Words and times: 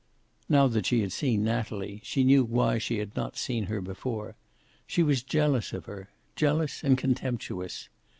Now 0.49 0.65
that 0.67 0.87
she 0.87 1.01
had 1.01 1.11
seen 1.11 1.43
Natalie, 1.43 2.01
she 2.03 2.23
knew 2.23 2.43
why 2.43 2.79
she 2.79 2.97
had 2.97 3.15
not 3.15 3.37
seen 3.37 3.65
her 3.65 3.81
before. 3.81 4.35
She 4.87 5.03
was 5.03 5.21
jealous 5.21 5.73
of 5.73 5.85
her. 5.85 6.09
Jealous 6.35 6.83
and 6.83 6.97
contemptuous. 6.97 7.87